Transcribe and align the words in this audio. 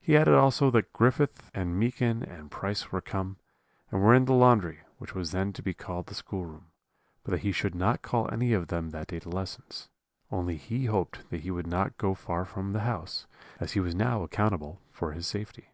He 0.00 0.16
added 0.16 0.32
also 0.32 0.70
that 0.70 0.90
Griffith 0.94 1.50
and 1.52 1.78
Meekin 1.78 2.22
and 2.22 2.50
Price 2.50 2.90
were 2.90 3.02
come, 3.02 3.36
and 3.90 4.00
were 4.00 4.14
in 4.14 4.24
the 4.24 4.32
laundry, 4.32 4.84
which 4.96 5.14
was 5.14 5.32
then 5.32 5.52
to 5.52 5.62
be 5.62 5.74
called 5.74 6.06
the 6.06 6.14
schoolroom; 6.14 6.68
but 7.22 7.32
that 7.32 7.40
he 7.40 7.52
should 7.52 7.74
not 7.74 8.00
call 8.00 8.32
any 8.32 8.54
of 8.54 8.68
them 8.68 8.88
that 8.88 9.08
day 9.08 9.18
to 9.18 9.28
lessons; 9.28 9.90
only 10.32 10.56
he 10.56 10.86
hoped 10.86 11.28
that 11.28 11.42
he 11.42 11.50
would 11.50 11.66
not 11.66 11.98
go 11.98 12.14
far 12.14 12.46
from 12.46 12.72
the 12.72 12.80
house, 12.88 13.26
as 13.58 13.72
he 13.72 13.80
was 13.80 13.94
now 13.94 14.22
accountable 14.22 14.80
for 14.90 15.12
his 15.12 15.26
safety. 15.26 15.68